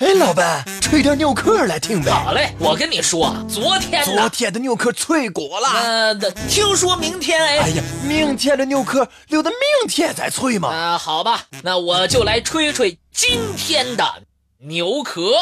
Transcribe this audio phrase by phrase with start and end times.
[0.00, 2.10] 哎，老板，吹点牛壳来听呗。
[2.10, 5.68] 好嘞，我跟你说，昨天昨天的牛壳脆骨了。
[5.68, 6.14] 呃，
[6.48, 7.58] 听说明天哎。
[7.58, 9.58] 哎呀，明天的牛壳留到明
[9.90, 10.70] 天再吹嘛。
[10.70, 14.22] 啊，好吧，那我就来吹吹今天的
[14.60, 15.32] 牛壳。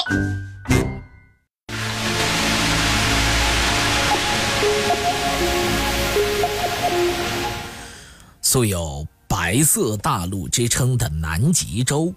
[8.43, 12.13] 素有“白色大陆”之称的南极洲，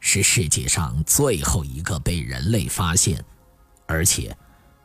[0.00, 3.22] 是世界上最后一个被人类发现，
[3.86, 4.36] 而且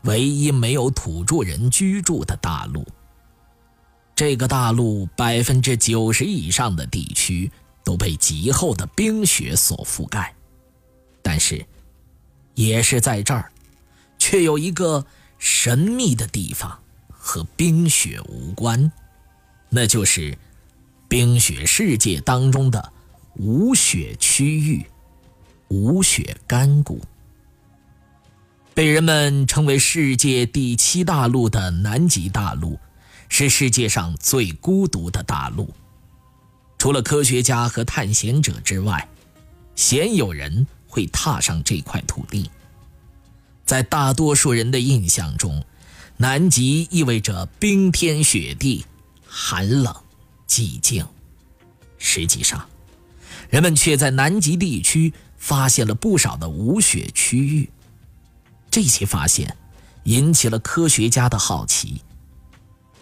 [0.04, 2.86] 唯一没有土著人居住的大陆。
[4.14, 7.52] 这个大陆百分之九十以上的地区
[7.84, 10.34] 都被极厚的冰雪所覆盖，
[11.22, 11.66] 但是，
[12.54, 13.52] 也是在这儿，
[14.20, 15.06] 却有一个
[15.38, 18.92] 神秘的地方和冰雪无关，
[19.70, 20.38] 那就是。
[21.08, 22.92] 冰雪世界当中的
[23.36, 24.84] 无雪区域——
[25.68, 27.02] 无雪干谷，
[28.74, 32.80] 被人们称为世界第七大陆的南极大陆，
[33.30, 35.74] 是世界上最孤独的大陆。
[36.78, 39.08] 除了科学家和探险者之外，
[39.76, 42.50] 鲜有人会踏上这块土地。
[43.66, 45.66] 在大多数人的印象中，
[46.18, 48.86] 南极意味着冰天雪地、
[49.26, 49.94] 寒冷。
[50.48, 51.04] 寂静。
[51.98, 52.70] 实际上，
[53.50, 55.12] 人们却在南极地区
[55.46, 57.70] 发现了不少的无雪区域。
[58.72, 59.56] 这些发现
[60.06, 62.02] 引起了科学家的好奇。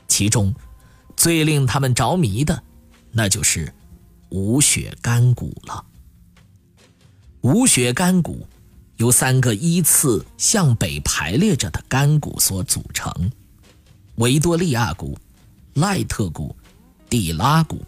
[0.10, 0.54] 其中，
[1.16, 2.62] 最令他们着迷的，
[3.14, 3.74] 那就是
[4.28, 5.86] 无雪干谷了。
[7.40, 8.46] 无雪干谷
[8.98, 13.32] 由三个依次向北排列着的干谷所组成：
[14.16, 15.18] 维多利亚谷、
[15.76, 16.54] 赖特谷。
[17.10, 17.80] 蒂拉谷，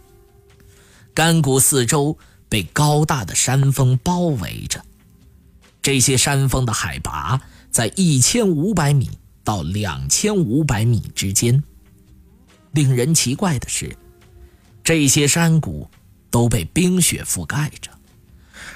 [1.12, 2.16] 干谷四周
[2.48, 4.84] 被高大的山峰包围着，
[5.82, 9.10] 这些山峰的海拔在一千五百米
[9.44, 11.62] 到两千五百米之间。
[12.72, 13.96] 令人奇怪的是，
[14.84, 15.90] 这些山谷
[16.30, 17.90] 都被冰雪覆盖着，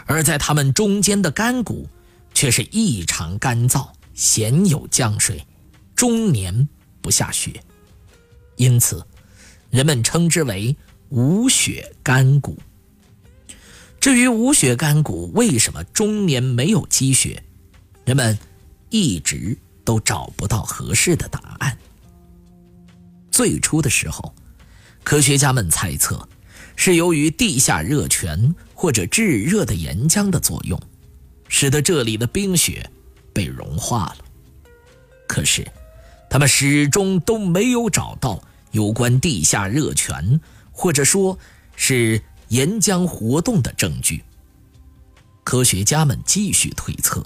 [0.06, 1.88] 而在它们中间的干谷
[2.32, 5.46] 却是异常干燥，鲜有降水，
[5.94, 6.68] 终年
[7.00, 7.62] 不下雪，
[8.56, 9.06] 因此。
[9.70, 10.74] 人们称之为
[11.10, 12.58] 无雪干谷。
[14.00, 17.42] 至于无雪干谷为什么终年没有积雪，
[18.06, 18.38] 人们
[18.88, 21.76] 一直都找不到合适的答案。
[23.30, 24.34] 最初的时候，
[25.04, 26.26] 科学家们猜测
[26.76, 30.80] 是由于地下热泉或者炙热的岩浆的作用，
[31.48, 32.90] 使得这里的冰雪
[33.34, 34.24] 被融化了。
[35.28, 35.66] 可是，
[36.30, 38.42] 他们始终都没有找到。
[38.72, 40.40] 有关地下热泉，
[40.70, 41.36] 或者说
[41.74, 44.22] 是岩浆活动的证据。
[45.42, 47.24] 科学家们继续推测，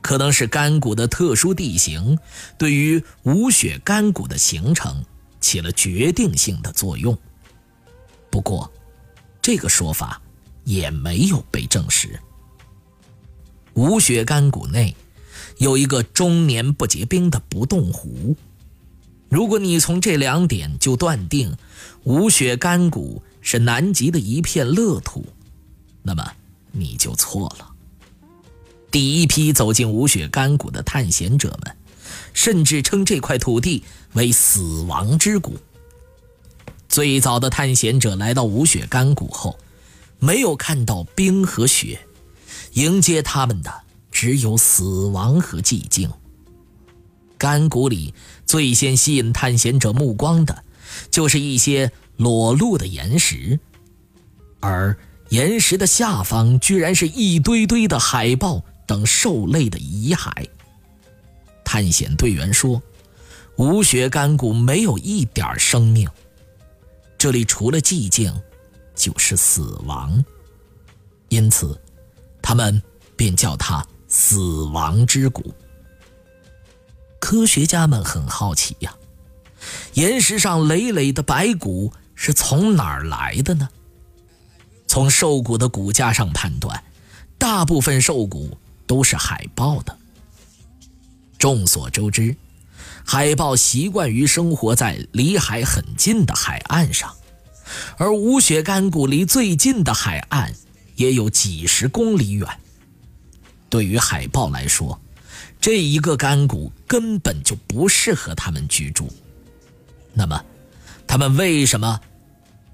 [0.00, 2.16] 可能是干谷的特殊地形
[2.56, 5.04] 对于无雪干谷的形成
[5.40, 7.18] 起了决定性的作用。
[8.30, 8.70] 不过，
[9.42, 10.20] 这个说法
[10.64, 12.20] 也没有被证实。
[13.74, 14.94] 无雪干谷内
[15.58, 18.36] 有一个终年不结冰的不动湖。
[19.28, 21.56] 如果你从这两点就断定
[22.02, 25.24] 无雪干谷是南极的一片乐土，
[26.02, 26.32] 那么
[26.72, 27.70] 你就错了。
[28.90, 31.76] 第一批走进无雪干谷的探险者们，
[32.32, 33.84] 甚至称这块土地
[34.14, 35.56] 为“死亡之谷”。
[36.88, 39.58] 最早的探险者来到无雪干谷后，
[40.18, 42.00] 没有看到冰和雪，
[42.72, 43.72] 迎接他们的
[44.10, 46.10] 只有死亡和寂静。
[47.38, 48.12] 干谷里
[48.44, 50.64] 最先吸引探险者目光的，
[51.12, 53.58] 就是一些裸露的岩石，
[54.60, 54.94] 而
[55.30, 60.30] 岩石的下方居然是一堆堆的海豹等兽类的遗骸。
[61.64, 62.82] 探险队员说
[63.56, 66.06] ：“无血干骨没有一点生命，
[67.16, 68.30] 这里除了寂静，
[68.94, 70.22] 就是死亡，
[71.30, 71.80] 因此，
[72.42, 72.82] 他们
[73.16, 75.54] 便叫它‘死亡之谷’。”
[77.18, 78.94] 科学家们很好奇呀，
[79.94, 81.90] 岩石上累累的白骨
[82.22, 83.66] 是从哪儿来的呢？
[84.86, 86.84] 从兽骨的骨架上判断，
[87.38, 89.98] 大部分兽骨都是海豹的。
[91.38, 92.36] 众所周知，
[93.06, 97.16] 海豹习惯于生活在离海很近的海岸上，
[97.96, 100.54] 而无雪干谷离最近的海岸
[100.96, 102.46] 也有几十公里远。
[103.70, 105.00] 对于海豹来说，
[105.58, 109.10] 这一个干谷根本就不适合他们居住，
[110.12, 110.44] 那么，
[111.06, 111.98] 他们为什么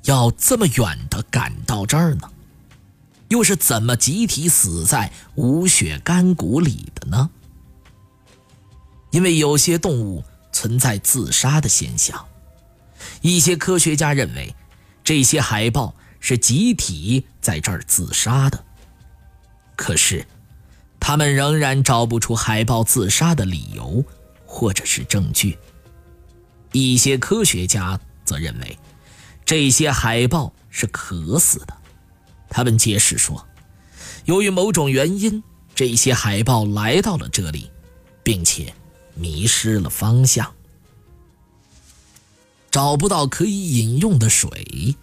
[0.07, 2.31] 要这么远的赶到这儿呢？
[3.29, 7.31] 又是怎么集体死在无血干谷里的呢？
[9.11, 10.23] 因为有些动物
[10.53, 12.25] 存在自杀的现象，
[13.21, 14.55] 一些科学家认为
[15.03, 18.65] 这些海豹是集体在这儿自杀的。
[19.75, 20.27] 可是，
[21.01, 24.05] 他们仍然找不出海豹自杀的理由
[24.47, 25.59] 或者是证据。
[26.73, 28.79] 一些科学家则认为，
[29.47, 31.75] 这些海豹是渴死的。
[32.51, 33.47] 他们解释说，
[34.25, 35.43] 由于某种原因，
[35.75, 37.71] 这些海豹来到了这里，
[38.23, 38.75] 并且
[39.15, 40.53] 迷失了方向，
[42.71, 44.97] 找不到可以饮用的水，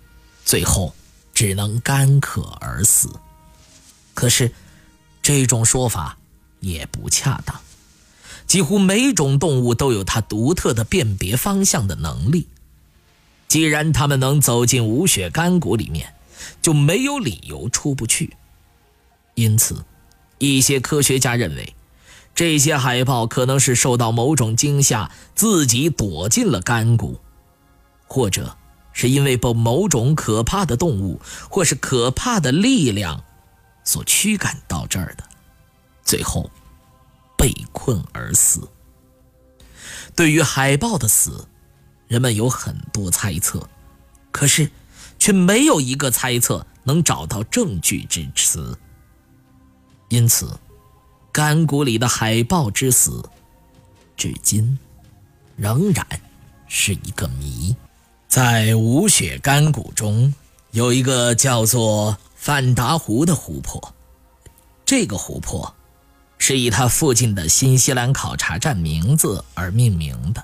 [0.43, 0.93] 最后
[1.33, 3.09] 只能干渴而死。
[4.13, 4.53] 可是，
[5.21, 6.17] 这种说法
[6.59, 7.59] 也不恰当。
[8.45, 12.47] 几乎每种动物都有它独特的辨别方向的能力。
[13.53, 16.15] 既然他们能走进无血干谷里面，
[16.59, 18.35] 就没有理由出不去。
[19.35, 19.85] 因此，
[20.39, 21.75] 一些科学家认为，
[22.33, 27.19] 这些海豹可能是受到某种惊吓，自己躲进了干谷，
[28.07, 28.57] 或者
[28.91, 33.23] 是因为被某种可怕的动物或是可怕的力量
[33.83, 35.23] 所驱赶到这儿的，
[36.03, 36.49] 最后
[37.37, 38.67] 被困而死。
[40.15, 41.47] 对于海豹的死，
[42.13, 43.67] 人们有很多猜测，
[44.31, 44.69] 可是。
[45.19, 48.75] 却没有一个猜测能找到证据支持，
[50.09, 50.59] 因此，
[51.31, 53.23] 干谷里的海豹之死，
[54.17, 54.77] 至今
[55.55, 56.05] 仍然
[56.67, 57.73] 是一个谜。
[58.27, 60.33] 在无雪干谷中，
[60.71, 63.95] 有一个叫做范达湖的湖泊，
[64.83, 65.73] 这个湖泊
[66.37, 70.43] 是以它附近的新西兰考察站名字而命名的。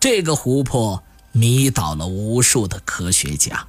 [0.00, 1.00] 这个湖泊。
[1.32, 3.64] 迷倒了无数的科学家。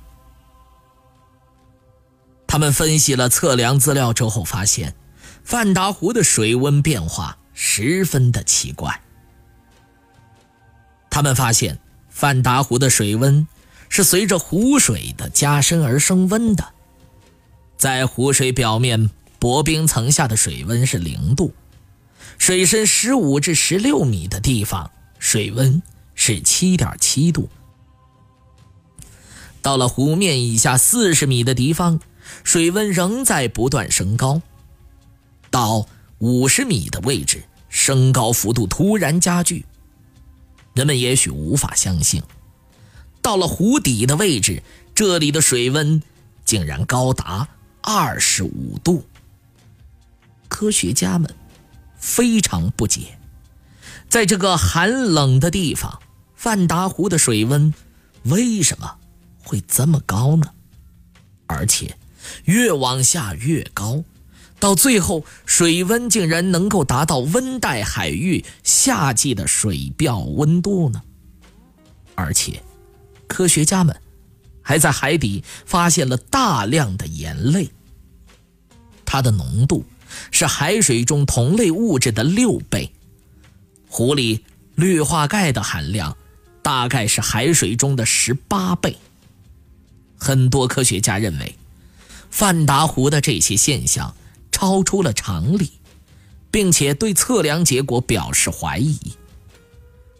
[2.48, 4.96] 他们分析了测量资料之后，发现
[5.44, 9.00] 范达湖的水温变化十分的奇怪。
[11.12, 11.78] 他们发现
[12.10, 13.48] 范达湖的水温
[13.90, 16.68] 是随着湖水的加深而升温的。
[17.78, 21.54] 在湖水表面薄冰层下的水温是零度，
[22.40, 24.90] 水深十五至十六米的地方，
[25.20, 25.80] 水温。
[26.16, 27.50] 是七点七度。
[29.62, 32.00] 到了湖面以下四十米的地方，
[32.44, 34.42] 水温仍在不断升高。
[35.50, 35.88] 到
[36.20, 39.66] 五十米的位置，升高幅度突然加剧。
[40.74, 42.24] 人们也许无法相信，
[43.22, 44.64] 到了湖底的位置，
[44.96, 46.02] 这里的水温
[46.46, 47.48] 竟然高达
[47.82, 49.06] 二十五度。
[50.48, 51.34] 科学家们
[51.98, 53.20] 非常不解，
[54.12, 56.00] 在这个寒冷的地方。
[56.36, 57.72] 范达湖的水温
[58.24, 58.96] 为什么
[59.44, 60.48] 会这么高呢？
[61.46, 61.96] 而且
[62.46, 64.04] 越往下越高，
[64.60, 71.04] 到最后水温竟然能够达到温带海域夏季的水表温度呢？
[72.16, 72.64] 而且，
[73.28, 73.96] 科学家们
[74.64, 77.70] 还在海底发现了大量的盐类，
[79.06, 79.86] 它的浓度
[80.32, 82.92] 是海水中同类物质的六倍，
[83.92, 84.44] 湖里
[84.74, 86.18] 氯化钙的含量。
[86.64, 88.96] 大概是海水中的十八倍。
[90.16, 91.56] 很多科学家认为，
[92.30, 94.16] 范达湖的这些现象
[94.52, 95.72] 超出了常理，
[96.52, 99.00] 并且对测量结果表示怀疑。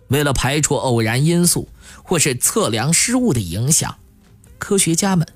[0.08, 1.70] 为了排除偶然因素
[2.04, 3.96] 或是测量失误的影响，
[4.58, 5.28] 科学家们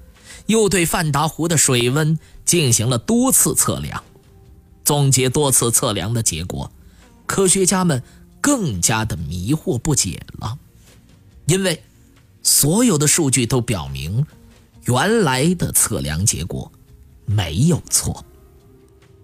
[0.48, 4.03] 又对范达湖的水温进行了多次测量。
[4.83, 6.71] 总结多次测量的结果，
[7.27, 8.01] 科学家们
[8.45, 10.59] 更加的迷惑不解了。
[11.47, 11.81] 因为
[12.43, 14.23] 所有的数据都表明，
[14.83, 16.71] 原来的测量结果
[17.25, 18.23] 没有错。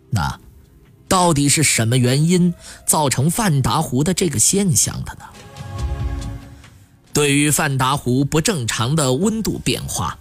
[0.09, 0.39] 那
[1.07, 2.51] 到底是什么原因
[2.87, 5.25] 造成范达湖的这个现象的呢？
[7.13, 10.17] 对于范达湖不正常的温度变化，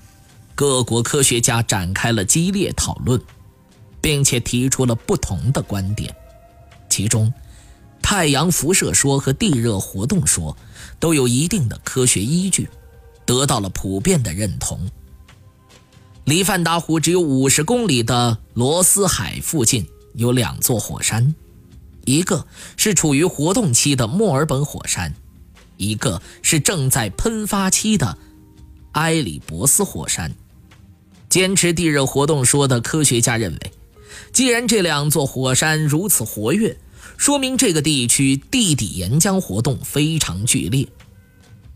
[0.54, 3.18] 各国科学家展开了激烈讨论，
[4.02, 6.14] 并且提出了不同的观点，
[6.90, 7.32] 其中。
[8.10, 10.56] 太阳辐射说和地热活动说
[10.98, 12.68] 都有一定的科学依据，
[13.24, 14.90] 得到了普遍的认同。
[16.24, 21.36] 离范达湖只有五十公里的罗斯海附近有两座火山，
[22.04, 22.44] 一个
[22.76, 25.14] 是处于活动期的墨尔本火山，
[25.76, 28.18] 一个是正在喷发期的
[28.94, 30.34] 埃里伯斯火山。
[31.28, 33.72] 坚持地热活动说的科学家认为，
[34.32, 36.76] 既然这两座火山如此活跃，
[37.16, 40.86] 说明这个地区地底岩浆活动非常剧烈，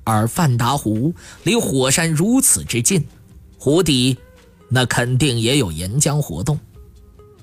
[0.04, 3.06] 而范达湖离火山如此之近，
[3.58, 4.16] 湖底
[4.68, 6.58] 那肯定也有岩浆活动。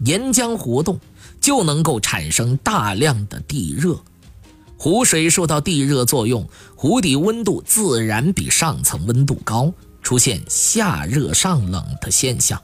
[0.04, 1.00] 岩浆活动
[1.40, 4.02] 就能够产生大量的地热，
[4.78, 9.72] 湖水受到地热作用，湖底温度自然比上层温度高，
[10.02, 12.60] 出现下热上冷的现象。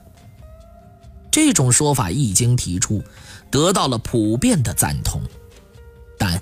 [1.29, 3.03] 这种说法一经提出，
[3.51, 5.22] 得到了普遍的赞同。
[6.18, 6.42] 但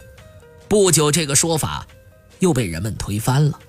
[0.68, 1.86] 不久，这个说法
[2.40, 3.60] 又被人们推翻了，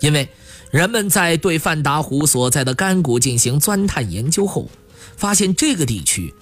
[0.00, 0.28] 因为
[0.70, 4.68] 人们在对范达湖所在的干谷进行钻探研究后，
[5.16, 6.34] 发现这个地区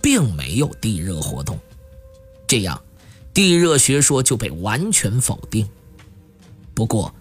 [0.00, 1.58] 并没有地热活动，
[2.46, 2.80] 这样
[3.32, 5.68] 地热学说就被完全否定。
[6.74, 7.14] 不过，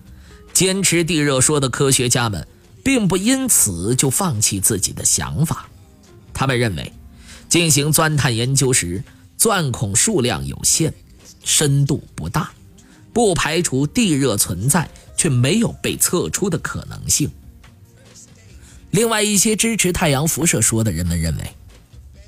[0.54, 2.48] 坚持地热说的科学家们
[2.84, 5.68] 并不因此就放弃自己的想法，
[6.34, 6.92] 他们认为，
[7.52, 9.04] 进行钻探研究时，
[9.38, 10.94] 钻孔数量有限。
[11.44, 12.52] 深度不大，
[13.12, 17.30] 不排除地热存在却没有被测出的可能性。
[18.92, 21.56] 另外一些支持太阳辐射说的人们认为，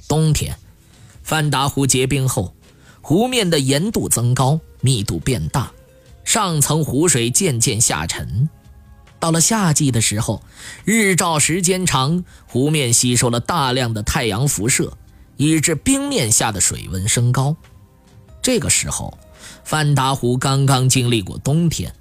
[0.09, 0.57] 冬天
[1.23, 2.53] 范达湖结冰后，
[3.01, 5.71] 湖面的盐度增高，密度变大，
[6.25, 8.49] 上层湖水渐渐下沉。
[9.19, 10.43] 到了夏季的时候，
[10.83, 14.97] 日照时间长，湖面吸收了大量的太阳辐射，
[15.37, 17.55] 以致冰面下的水温升高。
[18.41, 19.17] 这个时候，
[19.63, 21.93] 范达湖刚刚经历过冬天，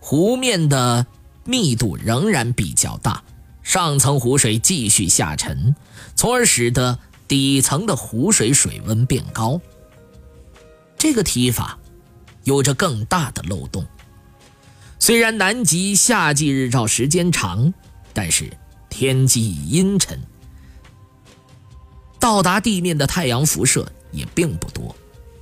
[0.00, 1.06] 湖面的
[1.44, 3.22] 密度仍然比较大，
[3.62, 5.74] 上层湖水继续下沉，
[6.14, 6.98] 从而使得
[7.28, 9.60] 底层的湖水水温变高。
[10.96, 11.78] 这个提法
[12.44, 13.84] 有着更大的漏洞。
[14.98, 17.74] 虽然南极夏季日照时间长，
[18.12, 18.56] 但是
[18.88, 20.22] 天气阴沉，
[22.22, 24.94] 到达地面的太阳辐射也并不多。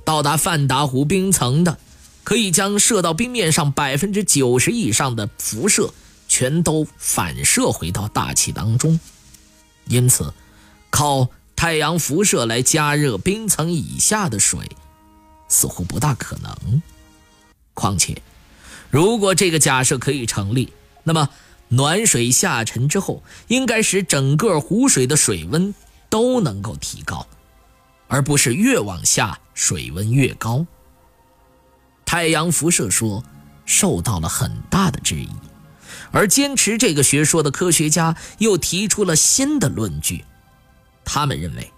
[0.03, 1.77] 到达范达湖冰层的，
[2.23, 5.93] 可以将射到冰面上百分之九十以上的辐射
[6.27, 8.99] 全都反射回到大气当中，
[9.85, 10.33] 因此，
[10.89, 14.67] 靠太阳辐射来加热冰层以下的水，
[15.47, 16.81] 似乎不大可能。
[17.75, 18.19] 况且，
[18.89, 20.73] 如果这个假设可以成立，
[21.03, 21.29] 那么
[21.67, 25.71] 暖水下沉之后，应该使整个湖水的水温
[26.11, 27.25] 都能够提高。
[28.13, 30.65] 而不是越往下水温越高。
[32.03, 33.23] 太阳辐射说
[33.65, 35.29] 受到了很大的质疑，
[36.11, 40.25] 而坚持这个学说的科学家又提出了新的论据。
[41.05, 41.71] 他们认为，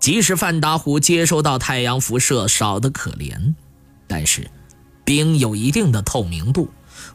[0.00, 3.54] 即使范达湖接收到太阳辐射少得可怜，
[4.06, 4.50] 但是
[5.04, 6.70] 冰有一定的透明度，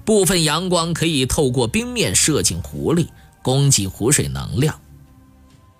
[0.05, 3.09] 部分阳光可以透过冰面射进湖里，
[3.41, 4.79] 供给湖水能量。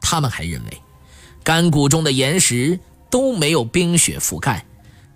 [0.04, 0.82] 他们还认为。
[1.44, 2.80] 干谷中的岩石
[3.10, 4.66] 都没有冰雪覆盖，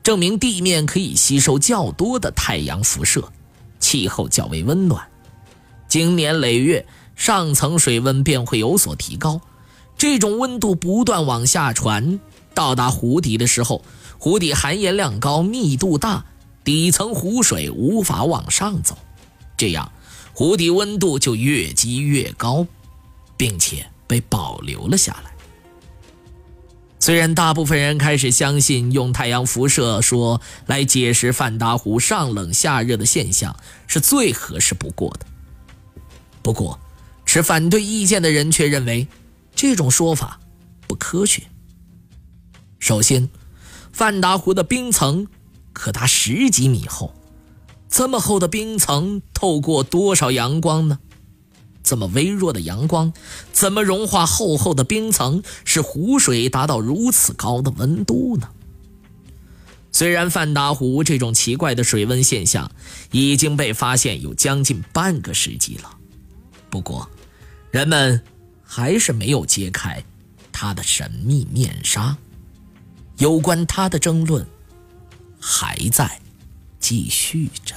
[0.01, 3.31] 证明地面可以吸收较多的太阳辐射，
[3.79, 5.07] 气候较为温暖。
[5.87, 9.39] 经年累月，上层水温便会有所提高。
[9.97, 12.19] 这种温度不断往下传，
[12.53, 13.83] 到达湖底的时候，
[14.19, 16.25] 湖底含盐量高、密度大，
[16.63, 18.97] 底层湖水无法往上走，
[19.55, 19.91] 这样
[20.33, 22.67] 湖底温度就越积越高，
[23.37, 25.31] 并且被保留了下来。
[26.99, 35.25] 虽然大部分人开始相信用太阳辐射说来解释范达湖上冷下热的现象是最合适不过的，
[36.41, 36.79] 不过
[37.25, 39.07] 持反对意见的人却认为
[39.55, 40.39] 这种说法
[40.87, 41.43] 不科学。
[42.79, 43.29] 首先，
[43.93, 45.27] 范达湖的冰层
[45.71, 47.13] 可达十几米厚，
[47.87, 50.99] 这么厚的冰层透过多少阳光呢？
[51.87, 53.13] 这么微弱的阳光，
[53.53, 58.49] 怎么融化厚厚的冰层，使湖水达到如此高的温度呢？
[59.93, 62.69] 虽然范达湖这种奇怪的水温现象
[63.11, 65.89] 已经被发现有将近半个世纪了，
[66.69, 67.09] 不过，
[67.71, 68.21] 人们
[68.65, 70.03] 还是没有揭开
[70.51, 72.17] 它的神秘面纱。
[73.17, 74.45] 有关它的争论
[75.39, 76.19] 还在
[76.81, 77.75] 继续着。